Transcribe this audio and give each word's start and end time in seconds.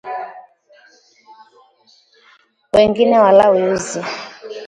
Wengine 2.73 3.19
walawii 3.19 3.61
Uzi 3.73 4.01